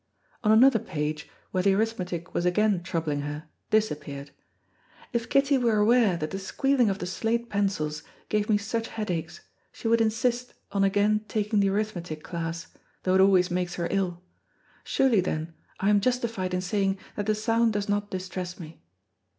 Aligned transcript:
On 0.43 0.51
another 0.51 0.79
page, 0.79 1.29
where 1.51 1.61
the 1.61 1.75
arithmetic 1.75 2.33
was 2.33 2.43
again 2.43 2.81
troubling 2.81 3.21
her, 3.21 3.47
this 3.69 3.91
appeared: 3.91 4.31
"If 5.13 5.29
Kitty 5.29 5.59
were 5.59 5.77
aware 5.77 6.17
that 6.17 6.31
the 6.31 6.39
squealing 6.39 6.89
of 6.89 6.97
the 6.97 7.05
slate 7.05 7.51
pencils 7.51 8.01
gave 8.27 8.49
me 8.49 8.57
such 8.57 8.87
headaches, 8.87 9.41
she 9.71 9.87
would 9.87 10.01
insist 10.01 10.55
on 10.71 10.83
again 10.83 11.23
taking 11.27 11.59
the 11.59 11.69
arithmetic 11.69 12.23
class, 12.23 12.65
though 13.03 13.13
it 13.13 13.21
always 13.21 13.51
makes 13.51 13.75
her 13.75 13.87
ill. 13.91 14.23
Surely, 14.83 15.21
then, 15.21 15.53
I 15.79 15.91
am 15.91 16.01
justified 16.01 16.55
in 16.55 16.61
saying 16.61 16.97
that 17.15 17.27
the 17.27 17.35
sound 17.35 17.73
does 17.73 17.87
not 17.87 18.09
distress 18.09 18.59
me." 18.59 18.81